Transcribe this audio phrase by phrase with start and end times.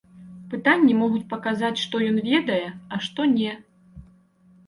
[0.53, 2.63] Пытанні могуць паказаць, што ён ведае,
[2.97, 3.53] а што не.